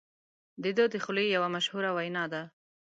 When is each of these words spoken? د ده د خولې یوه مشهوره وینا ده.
د 0.63 0.65
ده 0.77 0.85
د 0.93 0.95
خولې 1.03 1.25
یوه 1.35 1.47
مشهوره 1.55 1.89
وینا 1.97 2.23
ده. 2.33 2.41